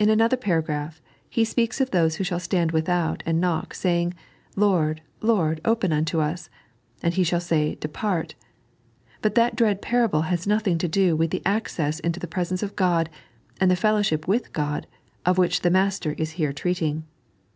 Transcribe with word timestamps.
In 0.00 0.08
another 0.08 0.36
paragraph 0.36 1.00
He 1.28 1.44
speaks 1.44 1.80
of 1.80 1.92
those 1.92 2.16
who 2.16 2.24
shall 2.24 2.40
stand 2.40 2.72
without 2.72 3.22
and 3.24 3.40
knock, 3.40 3.72
saying," 3.72 4.14
Lord, 4.56 5.00
Lord, 5.20 5.60
open 5.64 5.92
unto 5.92 6.18
us," 6.18 6.50
and 7.04 7.14
He 7.14 7.22
shaJl 7.22 7.40
say," 7.40 7.74
Depart"; 7.80 8.34
but 9.22 9.36
that 9.36 9.54
dread 9.54 9.80
parable 9.80 10.22
has 10.22 10.44
nothing 10.44 10.76
to 10.78 10.88
do 10.88 11.14
with 11.14 11.30
the 11.30 11.40
access 11.46 12.00
into 12.00 12.18
the 12.18 12.26
presence 12.26 12.64
of 12.64 12.74
God, 12.74 13.08
and 13.60 13.70
the 13.70 13.76
fellowship 13.76 14.26
with 14.26 14.52
God, 14.52 14.88
of 15.24 15.38
which 15.38 15.60
the 15.60 15.70
Ma.ster 15.70 16.16
is 16.18 16.32
here 16.32 16.52
treating. 16.52 17.04